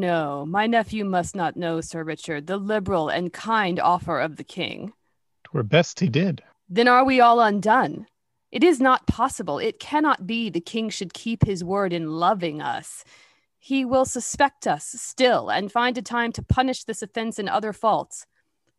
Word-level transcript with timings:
no, 0.00 0.44
my 0.46 0.66
nephew 0.66 1.04
must 1.04 1.34
not 1.34 1.56
know, 1.56 1.80
Sir 1.80 2.02
Richard, 2.04 2.46
the 2.46 2.56
liberal 2.56 3.08
and 3.08 3.32
kind 3.32 3.80
offer 3.80 4.20
of 4.20 4.36
the 4.36 4.44
king. 4.44 4.92
Twere 5.44 5.62
best 5.62 6.00
he 6.00 6.08
did. 6.08 6.42
Then 6.68 6.88
are 6.88 7.04
we 7.04 7.20
all 7.20 7.40
undone? 7.40 8.06
It 8.50 8.62
is 8.62 8.80
not 8.80 9.06
possible. 9.06 9.58
It 9.58 9.80
cannot 9.80 10.26
be 10.26 10.48
the 10.48 10.60
king 10.60 10.88
should 10.88 11.12
keep 11.12 11.44
his 11.44 11.64
word 11.64 11.92
in 11.92 12.08
loving 12.08 12.62
us. 12.62 13.04
He 13.58 13.84
will 13.84 14.04
suspect 14.04 14.66
us 14.66 14.84
still 14.84 15.50
and 15.50 15.72
find 15.72 15.98
a 15.98 16.02
time 16.02 16.32
to 16.32 16.42
punish 16.42 16.84
this 16.84 17.02
offense 17.02 17.38
and 17.38 17.48
other 17.48 17.72
faults. 17.72 18.26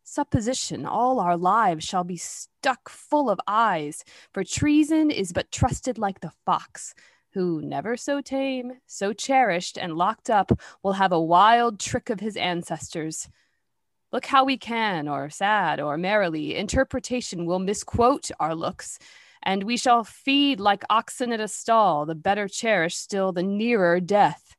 Supposition, 0.04 0.85
all 0.85 1.20
our 1.20 1.35
lives 1.35 1.84
shall 1.84 2.04
be 2.04 2.18
stuck 2.18 2.88
full 2.88 3.29
of 3.29 3.40
eyes, 3.48 4.04
for 4.32 4.43
treason 4.43 5.09
is 5.09 5.34
but 5.34 5.52
trusted 5.52 5.98
like 5.98 6.20
the 6.20 6.32
fox, 6.45 6.93
who, 7.35 7.62
never 7.62 7.98
so 7.98 8.21
tame, 8.21 8.71
so 8.88 9.13
cherished, 9.13 9.77
and 9.77 9.98
locked 9.98 10.30
up, 10.30 10.52
will 10.81 10.93
have 10.93 11.12
a 11.12 11.21
wild 11.21 11.80
trick 11.80 12.09
of 12.09 12.21
his 12.21 12.38
ancestors. 12.38 13.27
Look 14.13 14.26
how 14.26 14.45
we 14.45 14.57
can, 14.57 15.09
or 15.09 15.30
sad, 15.30 15.81
or 15.81 15.98
merrily, 15.98 16.55
interpretation 16.55 17.45
will 17.45 17.59
misquote 17.59 18.31
our 18.40 18.55
looks, 18.55 18.98
and 19.43 19.63
we 19.63 19.76
shall 19.76 20.05
feed 20.05 20.62
like 20.62 20.84
oxen 20.90 21.34
at 21.34 21.41
a 21.41 21.49
stall, 21.49 22.05
the 22.05 22.16
better 22.16 22.48
cherished 22.48 23.02
still 23.02 23.34
the 23.34 23.43
nearer 23.43 23.99
death. 23.99 24.55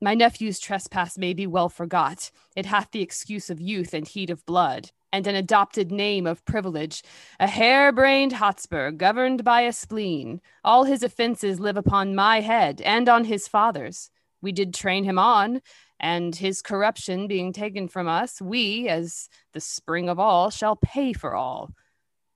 My 0.00 0.14
nephew's 0.14 0.60
trespass 0.60 1.18
may 1.18 1.34
be 1.34 1.48
well 1.48 1.68
forgot. 1.68 2.30
It 2.54 2.66
hath 2.66 2.92
the 2.92 3.02
excuse 3.02 3.50
of 3.50 3.60
youth 3.60 3.92
and 3.92 4.06
heat 4.06 4.30
of 4.30 4.46
blood, 4.46 4.92
and 5.14 5.28
an 5.28 5.36
adopted 5.36 5.92
name 5.92 6.26
of 6.26 6.44
privilege, 6.44 7.00
a 7.38 7.46
hair-brained 7.46 8.32
Hotspur, 8.32 8.90
governed 8.90 9.44
by 9.44 9.60
a 9.60 9.72
spleen. 9.72 10.40
All 10.64 10.82
his 10.82 11.04
offences 11.04 11.60
live 11.60 11.76
upon 11.76 12.16
my 12.16 12.40
head 12.40 12.80
and 12.80 13.08
on 13.08 13.22
his 13.22 13.46
father's. 13.46 14.10
We 14.42 14.50
did 14.50 14.74
train 14.74 15.04
him 15.04 15.16
on, 15.16 15.62
and 16.00 16.34
his 16.34 16.62
corruption 16.62 17.28
being 17.28 17.52
taken 17.52 17.86
from 17.86 18.08
us, 18.08 18.42
we, 18.42 18.88
as 18.88 19.28
the 19.52 19.60
spring 19.60 20.08
of 20.08 20.18
all, 20.18 20.50
shall 20.50 20.74
pay 20.74 21.12
for 21.12 21.36
all. 21.36 21.70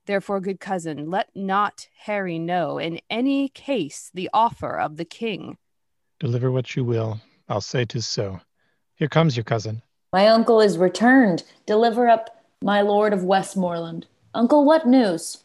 Therefore, 0.07 0.41
good 0.41 0.61
cousin, 0.61 1.11
let 1.11 1.31
not 1.35 1.89
Harry 2.05 2.39
know 2.39 2.79
in 2.79 3.01
any 3.11 3.49
case 3.49 4.09
the 4.15 4.31
offer 4.33 4.79
of 4.79 4.99
the 4.99 5.05
king. 5.05 5.59
Deliver 6.21 6.53
what 6.53 6.77
you 6.77 6.85
will. 6.85 7.21
I'll 7.49 7.61
say 7.61 7.85
'tis 7.85 8.07
so. 8.07 8.41
Here 8.95 9.09
comes 9.09 9.37
your 9.37 9.43
cousin. 9.43 9.83
My 10.13 10.29
uncle 10.29 10.61
is 10.61 10.79
returned. 10.79 11.43
Deliver 11.67 12.09
up 12.09 12.38
my 12.63 12.81
lord 12.81 13.13
of 13.13 13.25
Westmoreland. 13.25 14.07
Uncle, 14.35 14.65
what 14.65 14.87
news? 14.87 15.45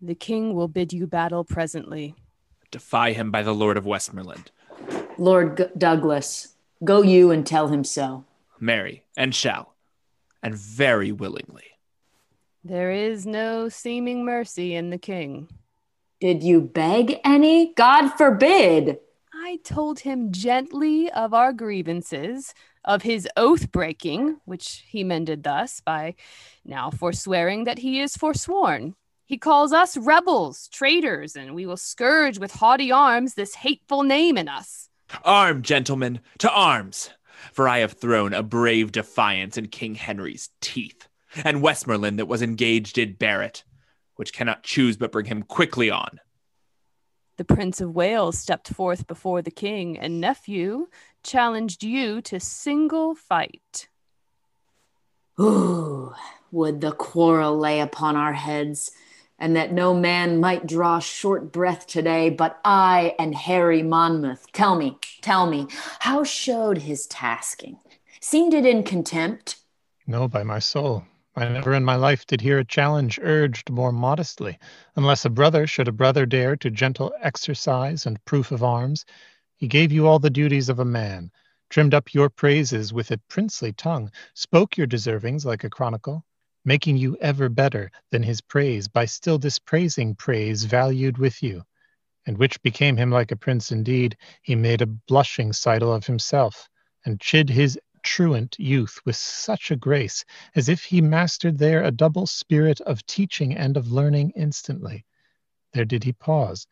The 0.00 0.14
king 0.14 0.54
will 0.54 0.68
bid 0.68 0.92
you 0.92 1.06
battle 1.06 1.44
presently. 1.44 2.14
Defy 2.70 3.12
him 3.12 3.30
by 3.30 3.42
the 3.42 3.54
Lord 3.54 3.76
of 3.76 3.86
Westmoreland. 3.86 4.50
Lord 5.18 5.58
G- 5.58 5.64
Douglas, 5.76 6.54
go 6.82 7.02
you 7.02 7.30
and 7.30 7.46
tell 7.46 7.68
him 7.68 7.84
so. 7.84 8.24
Marry, 8.58 9.04
and 9.16 9.34
shall, 9.34 9.74
and 10.42 10.54
very 10.54 11.12
willingly. 11.12 11.64
There 12.64 12.90
is 12.90 13.26
no 13.26 13.68
seeming 13.68 14.24
mercy 14.24 14.74
in 14.74 14.90
the 14.90 14.98
king. 14.98 15.48
Did 16.20 16.42
you 16.42 16.60
beg 16.60 17.20
any? 17.24 17.74
God 17.74 18.10
forbid. 18.10 18.98
I 19.34 19.58
told 19.64 20.00
him 20.00 20.32
gently 20.32 21.10
of 21.10 21.34
our 21.34 21.52
grievances, 21.52 22.54
of 22.84 23.02
his 23.02 23.28
oath 23.36 23.70
breaking, 23.70 24.40
which 24.44 24.84
he 24.86 25.04
mended 25.04 25.42
thus 25.42 25.80
by 25.80 26.14
now 26.64 26.90
forswearing 26.90 27.64
that 27.64 27.78
he 27.78 28.00
is 28.00 28.16
forsworn. 28.16 28.94
He 29.24 29.38
calls 29.38 29.72
us 29.72 29.96
rebels, 29.96 30.68
traitors, 30.68 31.36
and 31.36 31.54
we 31.54 31.64
will 31.64 31.76
scourge 31.76 32.38
with 32.38 32.52
haughty 32.52 32.92
arms 32.92 33.34
this 33.34 33.54
hateful 33.54 34.02
name 34.02 34.36
in 34.36 34.48
us. 34.48 34.88
Arm, 35.24 35.62
gentlemen, 35.62 36.20
to 36.38 36.50
arms! 36.50 37.10
For 37.52 37.68
I 37.68 37.78
have 37.78 37.94
thrown 37.94 38.34
a 38.34 38.42
brave 38.42 38.92
defiance 38.92 39.56
in 39.56 39.68
King 39.68 39.94
Henry's 39.94 40.50
teeth 40.60 41.08
and 41.44 41.62
Westmoreland 41.62 42.18
that 42.18 42.26
was 42.26 42.42
engaged 42.42 42.94
did 42.94 43.18
bear 43.18 43.42
it, 43.42 43.64
which 44.16 44.32
cannot 44.32 44.62
choose 44.62 44.96
but 44.96 45.12
bring 45.12 45.26
him 45.26 45.42
quickly 45.42 45.90
on. 45.90 46.20
The 47.38 47.44
Prince 47.44 47.80
of 47.80 47.94
Wales 47.94 48.38
stepped 48.38 48.68
forth 48.68 49.06
before 49.06 49.40
the 49.42 49.50
king, 49.50 49.98
and 49.98 50.20
nephew 50.20 50.88
challenged 51.22 51.82
you 51.82 52.20
to 52.22 52.40
single 52.40 53.14
fight. 53.14 53.88
Ooh, 55.40 56.14
would 56.50 56.80
the 56.80 56.92
quarrel 56.92 57.56
lay 57.56 57.80
upon 57.80 58.16
our 58.16 58.34
heads, 58.34 58.90
and 59.38 59.56
that 59.56 59.72
no 59.72 59.94
man 59.94 60.38
might 60.40 60.66
draw 60.66 60.98
short 60.98 61.52
breath 61.52 61.86
today, 61.86 62.30
but 62.30 62.60
I 62.64 63.14
and 63.18 63.34
Harry 63.34 63.82
Monmouth. 63.82 64.46
Tell 64.52 64.76
me, 64.76 64.98
tell 65.20 65.46
me, 65.46 65.66
how 66.00 66.22
showed 66.22 66.78
his 66.78 67.06
tasking? 67.06 67.78
Seemed 68.20 68.54
it 68.54 68.66
in 68.66 68.82
contempt? 68.82 69.56
No, 70.06 70.28
by 70.28 70.42
my 70.42 70.58
soul. 70.58 71.04
I 71.34 71.48
never 71.48 71.72
in 71.72 71.82
my 71.82 71.96
life 71.96 72.26
did 72.26 72.42
hear 72.42 72.58
a 72.58 72.64
challenge 72.64 73.18
urged 73.22 73.70
more 73.70 73.90
modestly, 73.90 74.58
unless 74.96 75.24
a 75.24 75.30
brother 75.30 75.66
should 75.66 75.88
a 75.88 75.92
brother 75.92 76.26
dare 76.26 76.56
to 76.56 76.70
gentle 76.70 77.14
exercise 77.22 78.04
and 78.04 78.22
proof 78.26 78.52
of 78.52 78.62
arms. 78.62 79.06
He 79.62 79.68
gave 79.68 79.92
you 79.92 80.08
all 80.08 80.18
the 80.18 80.28
duties 80.28 80.68
of 80.68 80.80
a 80.80 80.84
man, 80.84 81.30
trimmed 81.70 81.94
up 81.94 82.12
your 82.12 82.28
praises 82.28 82.92
with 82.92 83.12
a 83.12 83.18
princely 83.28 83.72
tongue, 83.72 84.10
spoke 84.34 84.76
your 84.76 84.88
deservings 84.88 85.44
like 85.44 85.62
a 85.62 85.70
chronicle, 85.70 86.26
making 86.64 86.96
you 86.96 87.16
ever 87.18 87.48
better 87.48 87.92
than 88.10 88.24
his 88.24 88.40
praise 88.40 88.88
by 88.88 89.04
still 89.04 89.38
dispraising 89.38 90.16
praise 90.16 90.64
valued 90.64 91.16
with 91.16 91.44
you. 91.44 91.62
And 92.26 92.38
which 92.38 92.60
became 92.62 92.96
him 92.96 93.12
like 93.12 93.30
a 93.30 93.36
prince 93.36 93.70
indeed, 93.70 94.16
he 94.42 94.56
made 94.56 94.82
a 94.82 94.86
blushing 94.86 95.52
sidle 95.52 95.92
of 95.92 96.06
himself, 96.06 96.68
and 97.04 97.20
chid 97.20 97.48
his 97.48 97.78
truant 98.02 98.58
youth 98.58 98.98
with 99.04 99.14
such 99.14 99.70
a 99.70 99.76
grace, 99.76 100.24
as 100.56 100.68
if 100.68 100.82
he 100.82 101.00
mastered 101.00 101.58
there 101.58 101.84
a 101.84 101.92
double 101.92 102.26
spirit 102.26 102.80
of 102.80 103.06
teaching 103.06 103.56
and 103.56 103.76
of 103.76 103.92
learning 103.92 104.32
instantly. 104.34 105.04
There 105.72 105.84
did 105.84 106.02
he 106.02 106.14
pause. 106.14 106.66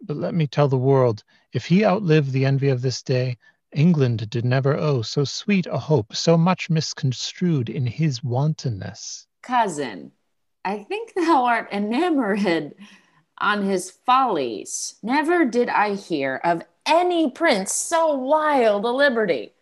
But 0.00 0.16
let 0.16 0.34
me 0.34 0.46
tell 0.46 0.68
the 0.68 0.76
world, 0.76 1.24
if 1.52 1.66
he 1.66 1.84
outlive 1.84 2.32
the 2.32 2.44
envy 2.44 2.68
of 2.68 2.82
this 2.82 3.02
day, 3.02 3.38
England 3.72 4.30
did 4.30 4.44
never 4.44 4.76
owe 4.76 5.02
so 5.02 5.24
sweet 5.24 5.66
a 5.66 5.78
hope, 5.78 6.14
so 6.14 6.36
much 6.36 6.70
misconstrued 6.70 7.68
in 7.68 7.86
his 7.86 8.22
wantonness. 8.22 9.26
Cousin, 9.42 10.12
I 10.64 10.84
think 10.84 11.14
thou 11.14 11.44
art 11.44 11.68
enamored 11.72 12.74
on 13.38 13.64
his 13.64 13.90
follies. 13.90 14.96
Never 15.02 15.44
did 15.44 15.68
I 15.68 15.94
hear 15.94 16.40
of 16.44 16.62
any 16.84 17.30
prince 17.30 17.72
so 17.72 18.14
wild 18.14 18.84
a 18.84 18.90
liberty 18.90 19.52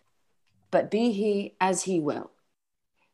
but 0.74 0.90
be 0.90 1.12
he 1.12 1.54
as 1.60 1.84
he 1.84 2.00
will. 2.00 2.32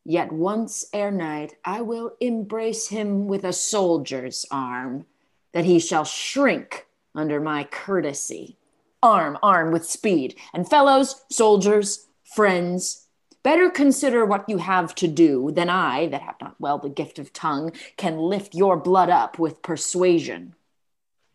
Yet 0.03 0.33
once 0.33 0.87
ere 0.95 1.11
night 1.11 1.57
I 1.63 1.83
will 1.83 2.13
embrace 2.19 2.89
him 2.89 3.29
with 3.29 3.45
a 3.45 3.53
soldier's 3.53 4.47
arm, 4.51 5.05
that 5.53 5.67
he 5.67 5.79
shall 5.79 6.07
shrink 6.07 6.87
under 7.15 7.41
my 7.41 7.65
courtesy. 7.65 8.57
Arm, 9.03 9.39
arm 9.43 9.73
with 9.73 9.87
speed, 9.87 10.37
and 10.53 10.69
fellows, 10.69 11.25
soldiers, 11.31 12.07
friends, 12.25 13.07
better 13.43 13.71
consider 13.71 14.25
what 14.25 14.49
you 14.49 14.59
have 14.59 14.95
to 14.97 15.09
do 15.09 15.51
than 15.53 15.71
I, 15.71 16.07
that 16.09 16.23
have 16.23 16.37
not 16.41 16.57
well 16.59 16.79
the 16.79 16.91
gift 16.91 17.19
of 17.19 17.33
tongue, 17.33 17.73
can 17.97 18.19
lift 18.19 18.55
your 18.55 18.77
blood 18.77 19.09
up 19.09 19.39
with 19.39 19.63
persuasion. 19.63 20.55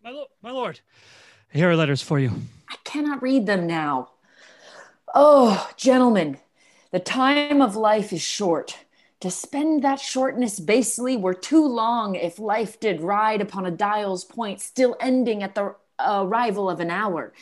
My, 0.03 0.11
lo- 0.11 0.27
my 0.43 0.51
lord, 0.51 0.81
here 1.51 1.69
are 1.69 1.75
letters 1.75 2.01
for 2.01 2.19
you. 2.19 2.31
I 2.69 2.75
cannot 2.83 3.23
read 3.23 3.47
them 3.47 3.65
now. 3.65 4.11
Oh, 5.13 5.69
gentlemen, 5.77 6.37
the 6.91 6.99
time 6.99 7.61
of 7.61 7.75
life 7.75 8.13
is 8.13 8.21
short. 8.21 8.77
To 9.25 9.31
spend 9.31 9.83
that 9.83 9.99
shortness 9.99 10.59
basely 10.59 11.17
were 11.17 11.33
too 11.33 11.65
long 11.65 12.13
if 12.13 12.37
life 12.37 12.79
did 12.79 13.01
ride 13.01 13.41
upon 13.41 13.65
a 13.65 13.71
dial's 13.71 14.23
point, 14.23 14.61
still 14.61 14.95
ending 14.99 15.41
at 15.41 15.55
the 15.55 15.73
arrival 15.99 16.69
of 16.69 16.79
an 16.79 16.91
hour. 16.91 17.33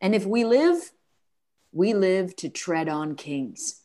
And 0.00 0.14
if 0.14 0.24
we 0.24 0.44
live, 0.44 0.92
we 1.72 1.92
live 1.92 2.36
to 2.36 2.48
tread 2.48 2.88
on 2.88 3.16
kings. 3.16 3.80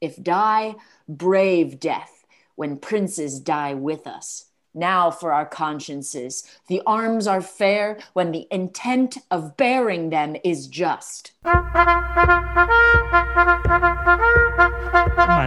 If 0.00 0.22
die, 0.22 0.76
brave 1.06 1.78
death 1.78 2.24
when 2.56 2.78
princes 2.78 3.38
die 3.38 3.74
with 3.74 4.06
us. 4.06 4.46
Now 4.72 5.10
for 5.10 5.30
our 5.30 5.44
consciences. 5.44 6.42
The 6.68 6.80
arms 6.86 7.26
are 7.26 7.42
fair 7.42 7.98
when 8.14 8.32
the 8.32 8.48
intent 8.50 9.18
of 9.30 9.58
bearing 9.58 10.08
them 10.08 10.36
is 10.42 10.66
just. 10.66 11.32
My 11.44 11.52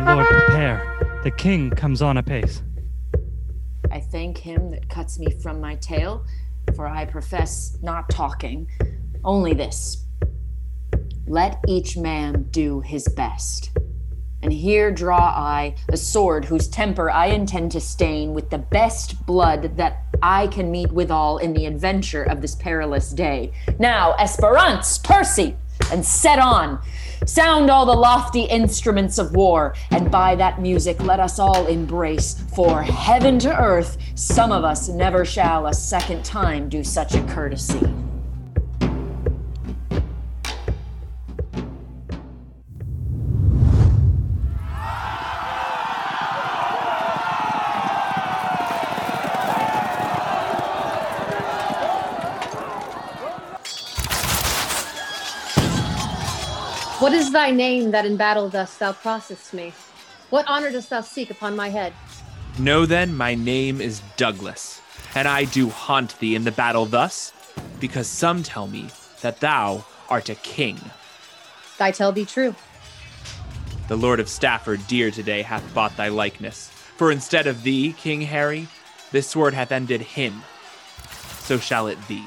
lord, 0.05 0.27
prepare. 0.27 1.01
The 1.23 1.29
king 1.29 1.69
comes 1.69 2.01
on 2.01 2.17
apace. 2.17 2.63
I 3.91 3.99
thank 3.99 4.39
him 4.39 4.71
that 4.71 4.89
cuts 4.89 5.19
me 5.19 5.29
from 5.43 5.61
my 5.61 5.75
tale, 5.75 6.25
for 6.75 6.87
I 6.87 7.05
profess 7.05 7.77
not 7.83 8.09
talking, 8.09 8.67
only 9.23 9.53
this. 9.53 10.03
Let 11.27 11.59
each 11.67 11.95
man 11.95 12.47
do 12.49 12.81
his 12.81 13.07
best. 13.07 13.69
And 14.41 14.51
here 14.51 14.89
draw 14.91 15.19
I 15.19 15.75
a 15.89 15.97
sword 15.97 16.45
whose 16.45 16.67
temper 16.67 17.11
I 17.11 17.27
intend 17.27 17.71
to 17.73 17.79
stain 17.79 18.33
with 18.33 18.49
the 18.49 18.57
best 18.57 19.23
blood 19.27 19.77
that 19.77 20.05
I 20.23 20.47
can 20.47 20.71
meet 20.71 20.91
withal 20.91 21.37
in 21.37 21.53
the 21.53 21.67
adventure 21.67 22.23
of 22.23 22.41
this 22.41 22.55
perilous 22.55 23.11
day. 23.11 23.51
Now, 23.77 24.13
Esperance, 24.13 24.97
Percy, 24.97 25.55
and 25.91 26.05
set 26.05 26.39
on. 26.39 26.79
Sound 27.25 27.69
all 27.69 27.85
the 27.85 27.93
lofty 27.93 28.43
instruments 28.43 29.17
of 29.19 29.35
war, 29.35 29.75
and 29.91 30.09
by 30.09 30.35
that 30.35 30.59
music 30.59 31.01
let 31.03 31.19
us 31.19 31.37
all 31.37 31.67
embrace. 31.67 32.43
For 32.55 32.81
heaven 32.81 33.37
to 33.39 33.55
earth, 33.55 33.97
some 34.15 34.51
of 34.51 34.63
us 34.63 34.89
never 34.89 35.23
shall 35.23 35.67
a 35.67 35.73
second 35.73 36.25
time 36.25 36.67
do 36.67 36.83
such 36.83 37.13
a 37.13 37.21
courtesy. 37.23 37.81
What 57.01 57.13
is 57.13 57.31
thy 57.31 57.49
name 57.49 57.89
that 57.91 58.05
in 58.05 58.15
battle 58.15 58.47
dost 58.47 58.77
thou 58.77 58.93
process 58.93 59.53
me? 59.53 59.73
What 60.29 60.45
honor 60.47 60.71
dost 60.71 60.91
thou 60.91 61.01
seek 61.01 61.31
upon 61.31 61.55
my 61.55 61.67
head? 61.67 61.93
Know 62.59 62.85
then, 62.85 63.17
my 63.17 63.33
name 63.33 63.81
is 63.81 64.03
Douglas, 64.17 64.79
and 65.15 65.27
I 65.27 65.45
do 65.45 65.69
haunt 65.69 66.19
thee 66.19 66.35
in 66.35 66.43
the 66.43 66.51
battle 66.51 66.85
thus, 66.85 67.33
because 67.79 68.05
some 68.05 68.43
tell 68.43 68.67
me 68.67 68.89
that 69.21 69.39
thou 69.39 69.83
art 70.09 70.29
a 70.29 70.35
king. 70.35 70.79
Thy 71.79 71.89
tell 71.89 72.11
be 72.11 72.23
true. 72.23 72.53
The 73.87 73.97
Lord 73.97 74.19
of 74.19 74.29
Stafford 74.29 74.85
dear 74.85 75.09
today 75.09 75.41
hath 75.41 75.73
bought 75.73 75.97
thy 75.97 76.09
likeness. 76.09 76.69
For 76.97 77.11
instead 77.11 77.47
of 77.47 77.63
thee, 77.63 77.95
King 77.97 78.21
Harry, 78.21 78.67
this 79.11 79.27
sword 79.27 79.55
hath 79.55 79.71
ended 79.71 80.01
him. 80.01 80.43
So 81.39 81.57
shall 81.57 81.87
it 81.87 81.97
be, 82.07 82.23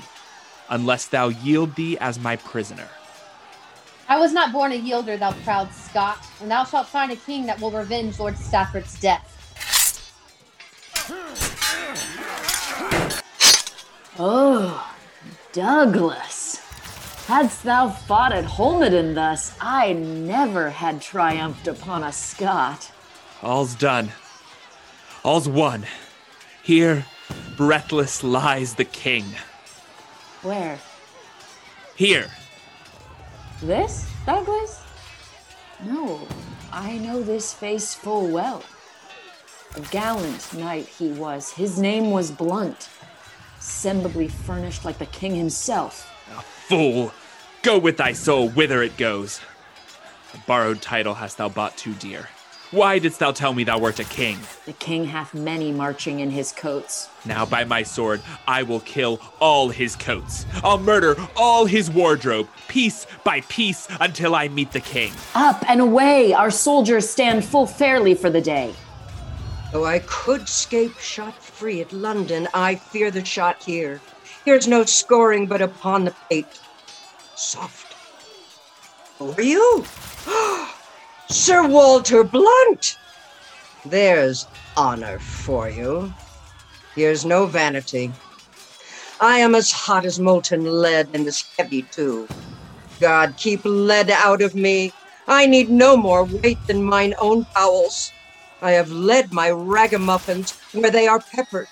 unless 0.68 1.06
thou 1.06 1.28
yield 1.28 1.76
thee 1.76 1.96
as 1.98 2.18
my 2.18 2.34
prisoner. 2.34 2.88
I 4.08 4.18
was 4.18 4.32
not 4.32 4.52
born 4.52 4.72
a 4.72 4.78
yielder, 4.78 5.18
thou 5.18 5.32
proud 5.44 5.72
Scot, 5.72 6.18
and 6.40 6.50
thou 6.50 6.64
shalt 6.64 6.86
find 6.86 7.10
a 7.10 7.16
king 7.16 7.46
that 7.46 7.60
will 7.60 7.70
revenge 7.70 8.18
Lord 8.18 8.36
Stafford's 8.36 8.98
death. 9.00 9.30
Oh, 14.18 14.92
Douglas. 15.52 16.56
Hadst 17.26 17.62
thou 17.62 17.88
fought 17.88 18.32
at 18.32 18.44
Holmedon 18.44 19.14
thus, 19.14 19.56
I 19.60 19.94
never 19.94 20.70
had 20.70 21.00
triumphed 21.00 21.66
upon 21.66 22.04
a 22.04 22.12
Scot. 22.12 22.92
All's 23.42 23.74
done. 23.74 24.12
All's 25.24 25.48
won. 25.48 25.86
Here, 26.62 27.06
breathless 27.56 28.22
lies 28.22 28.74
the 28.74 28.84
king. 28.84 29.24
Where? 30.42 30.78
Here, 31.96 32.30
This, 33.64 34.06
Douglas? 34.26 34.82
No, 35.84 36.20
I 36.70 36.98
know 36.98 37.22
this 37.22 37.54
face 37.54 37.94
full 37.94 38.28
well. 38.28 38.62
A 39.74 39.80
gallant 39.80 40.52
knight 40.52 40.86
he 40.86 41.12
was. 41.12 41.50
His 41.50 41.78
name 41.78 42.10
was 42.10 42.30
Blunt, 42.30 42.90
semblably 43.58 44.30
furnished 44.30 44.84
like 44.84 44.98
the 44.98 45.06
king 45.06 45.34
himself. 45.34 46.06
A 46.36 46.42
fool! 46.42 47.14
Go 47.62 47.78
with 47.78 47.96
thy 47.96 48.12
soul 48.12 48.50
whither 48.50 48.82
it 48.82 48.98
goes. 48.98 49.40
A 50.34 50.38
borrowed 50.46 50.82
title 50.82 51.14
hast 51.14 51.38
thou 51.38 51.48
bought 51.48 51.78
too 51.78 51.94
dear. 51.94 52.28
Why 52.74 52.98
didst 52.98 53.20
thou 53.20 53.30
tell 53.30 53.54
me 53.54 53.62
thou 53.62 53.78
wert 53.78 54.00
a 54.00 54.04
king? 54.04 54.36
The 54.66 54.72
king 54.72 55.04
hath 55.04 55.32
many 55.32 55.70
marching 55.70 56.18
in 56.18 56.32
his 56.32 56.50
coats. 56.50 57.08
Now 57.24 57.46
by 57.46 57.62
my 57.62 57.84
sword 57.84 58.20
I 58.48 58.64
will 58.64 58.80
kill 58.80 59.20
all 59.38 59.68
his 59.68 59.94
coats. 59.94 60.44
I'll 60.64 60.78
murder 60.78 61.14
all 61.36 61.66
his 61.66 61.88
wardrobe, 61.88 62.48
piece 62.66 63.06
by 63.22 63.42
piece, 63.42 63.86
until 64.00 64.34
I 64.34 64.48
meet 64.48 64.72
the 64.72 64.80
king. 64.80 65.12
Up 65.36 65.64
and 65.70 65.80
away! 65.80 66.32
Our 66.32 66.50
soldiers 66.50 67.08
stand 67.08 67.44
full 67.44 67.68
fairly 67.68 68.12
for 68.12 68.28
the 68.28 68.40
day. 68.40 68.74
Though 69.70 69.84
I 69.84 70.00
could 70.00 70.48
scape 70.48 70.98
shot 70.98 71.40
free 71.40 71.80
at 71.80 71.92
London, 71.92 72.48
I 72.54 72.74
fear 72.74 73.12
the 73.12 73.24
shot 73.24 73.62
here. 73.62 74.00
Here's 74.44 74.66
no 74.66 74.84
scoring 74.84 75.46
but 75.46 75.62
upon 75.62 76.06
the 76.06 76.14
pate. 76.28 76.58
Soft. 77.36 77.94
Who 79.20 79.30
are 79.30 79.42
you? 79.42 79.84
Oh, 80.26 80.73
Sir 81.34 81.66
Walter 81.66 82.22
Blunt! 82.22 82.96
There's 83.84 84.46
honor 84.76 85.18
for 85.18 85.68
you. 85.68 86.14
Here's 86.94 87.24
no 87.24 87.46
vanity. 87.46 88.12
I 89.20 89.38
am 89.38 89.56
as 89.56 89.72
hot 89.72 90.04
as 90.04 90.20
molten 90.20 90.64
lead 90.64 91.08
and 91.12 91.26
as 91.26 91.44
heavy 91.58 91.82
too. 91.82 92.28
God 93.00 93.34
keep 93.36 93.62
lead 93.64 94.10
out 94.10 94.42
of 94.42 94.54
me. 94.54 94.92
I 95.26 95.46
need 95.46 95.70
no 95.70 95.96
more 95.96 96.22
weight 96.22 96.64
than 96.68 96.84
mine 96.84 97.14
own 97.20 97.44
bowels. 97.52 98.12
I 98.62 98.70
have 98.70 98.92
led 98.92 99.32
my 99.32 99.50
ragamuffins 99.50 100.52
where 100.72 100.92
they 100.92 101.08
are 101.08 101.18
peppered. 101.18 101.66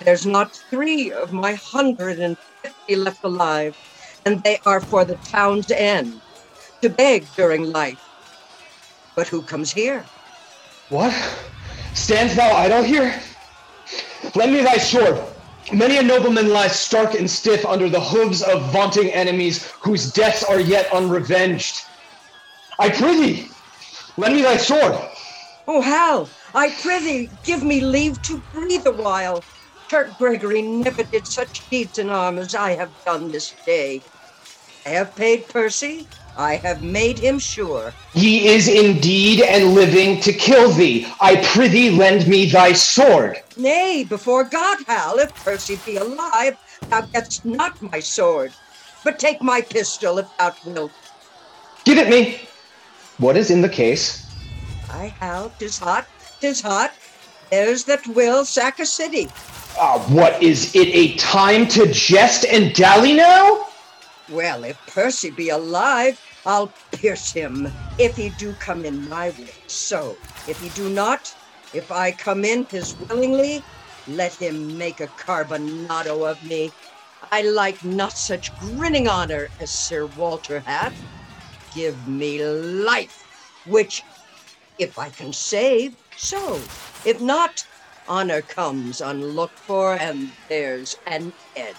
There's 0.00 0.26
not 0.26 0.54
three 0.70 1.10
of 1.10 1.32
my 1.32 1.54
hundred 1.54 2.20
and 2.20 2.38
fifty 2.62 2.94
left 2.94 3.24
alive, 3.24 3.76
and 4.24 4.40
they 4.44 4.60
are 4.64 4.80
for 4.80 5.04
the 5.04 5.16
town's 5.16 5.72
end, 5.72 6.20
to 6.82 6.88
beg 6.88 7.26
during 7.34 7.72
life. 7.72 8.05
But 9.16 9.28
who 9.28 9.40
comes 9.40 9.72
here? 9.72 10.04
What? 10.90 11.12
Stands 11.94 12.36
thou 12.36 12.52
idle 12.54 12.82
here? 12.82 13.18
Lend 14.34 14.52
me 14.52 14.60
thy 14.62 14.76
sword. 14.76 15.18
Many 15.72 15.96
a 15.96 16.02
nobleman 16.02 16.50
lies 16.50 16.78
stark 16.78 17.14
and 17.14 17.28
stiff 17.28 17.64
under 17.64 17.88
the 17.88 18.00
hooves 18.00 18.42
of 18.42 18.70
vaunting 18.72 19.10
enemies 19.10 19.72
whose 19.80 20.12
deaths 20.12 20.44
are 20.44 20.60
yet 20.60 20.88
unrevenged. 20.92 21.80
I 22.78 22.90
prithee, 22.90 23.48
lend 24.18 24.36
me 24.36 24.42
thy 24.42 24.58
sword. 24.58 24.94
Oh, 25.66 25.80
Hal, 25.80 26.28
I 26.54 26.70
prithee, 26.82 27.30
give 27.42 27.64
me 27.64 27.80
leave 27.80 28.20
to 28.22 28.42
breathe 28.52 28.86
a 28.86 28.92
while. 28.92 29.42
Turk 29.88 30.16
Gregory 30.18 30.60
never 30.60 31.02
did 31.02 31.26
such 31.26 31.68
deeds 31.70 31.98
in 31.98 32.10
arm 32.10 32.38
as 32.38 32.54
I 32.54 32.72
have 32.72 32.92
done 33.04 33.32
this 33.32 33.54
day. 33.64 34.02
I 34.84 34.90
have 34.90 35.16
paid 35.16 35.48
Percy. 35.48 36.06
I 36.36 36.56
have 36.56 36.82
made 36.82 37.18
him 37.18 37.38
sure. 37.38 37.94
He 38.12 38.48
is 38.48 38.68
indeed 38.68 39.40
and 39.40 39.74
living 39.74 40.20
to 40.20 40.32
kill 40.32 40.70
thee. 40.70 41.06
I 41.20 41.36
prithee, 41.36 41.90
lend 41.90 42.28
me 42.28 42.50
thy 42.50 42.74
sword. 42.74 43.42
Nay, 43.56 44.04
before 44.04 44.44
God, 44.44 44.78
Hal, 44.86 45.18
if 45.18 45.34
Percy 45.34 45.78
be 45.86 45.96
alive, 45.96 46.56
thou 46.90 47.00
getst 47.02 47.44
not 47.46 47.80
my 47.80 48.00
sword. 48.00 48.52
But 49.02 49.18
take 49.18 49.40
my 49.40 49.62
pistol 49.62 50.18
if 50.18 50.26
thou 50.38 50.54
wilt. 50.66 50.92
Give 51.84 51.96
it 51.96 52.10
me. 52.10 52.40
What 53.16 53.36
is 53.36 53.50
in 53.50 53.62
the 53.62 53.68
case? 53.68 54.26
I 54.90 55.06
Hal, 55.06 55.52
tis 55.58 55.78
hot, 55.78 56.06
tis 56.40 56.60
hot. 56.60 56.92
There's 57.50 57.84
that 57.84 58.06
will 58.08 58.44
sack 58.44 58.78
a 58.78 58.84
city. 58.84 59.28
Ah, 59.78 60.04
what 60.08 60.42
is 60.42 60.74
it 60.74 60.88
a 60.88 61.14
time 61.16 61.66
to 61.68 61.86
jest 61.92 62.44
and 62.44 62.74
dally 62.74 63.14
now? 63.14 63.66
Well, 64.28 64.64
if 64.64 64.76
Percy 64.86 65.30
be 65.30 65.50
alive, 65.50 66.20
I'll 66.46 66.72
pierce 66.92 67.32
him 67.32 67.70
if 67.98 68.16
he 68.16 68.30
do 68.30 68.52
come 68.54 68.84
in 68.84 69.08
my 69.08 69.30
way. 69.30 69.50
So, 69.66 70.16
if 70.46 70.60
he 70.60 70.68
do 70.70 70.88
not, 70.88 71.34
if 71.74 71.90
I 71.90 72.12
come 72.12 72.44
in 72.44 72.64
his 72.66 72.96
willingly, 73.00 73.64
let 74.06 74.32
him 74.34 74.78
make 74.78 75.00
a 75.00 75.08
carbonado 75.08 76.30
of 76.30 76.42
me. 76.44 76.70
I 77.32 77.42
like 77.42 77.84
not 77.84 78.12
such 78.12 78.56
grinning 78.60 79.08
honor 79.08 79.48
as 79.58 79.70
Sir 79.70 80.06
Walter 80.06 80.60
hath. 80.60 80.94
Give 81.74 82.06
me 82.06 82.44
life, 82.44 83.24
which, 83.66 84.04
if 84.78 85.00
I 85.00 85.10
can 85.10 85.32
save, 85.32 85.96
so. 86.16 86.60
If 87.04 87.20
not, 87.20 87.66
honor 88.08 88.42
comes 88.42 89.00
unlooked 89.00 89.58
for, 89.58 89.94
and 89.94 90.30
there's 90.48 90.96
an 91.06 91.32
end. 91.56 91.76